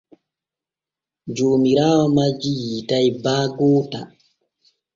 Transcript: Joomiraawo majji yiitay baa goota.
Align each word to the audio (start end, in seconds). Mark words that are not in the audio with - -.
Joomiraawo 1.35 2.05
majji 2.15 2.51
yiitay 2.63 3.07
baa 3.23 3.45
goota. 3.57 3.99